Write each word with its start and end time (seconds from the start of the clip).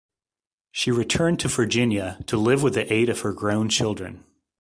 She 0.71 0.89
returned 0.89 1.39
to 1.41 1.47
Virginia 1.47 2.23
to 2.25 2.35
live 2.35 2.63
with 2.63 2.73
the 2.73 2.91
aid 2.91 3.07
of 3.07 3.19
her 3.21 3.33
grown 3.33 3.69
children. 3.69 4.25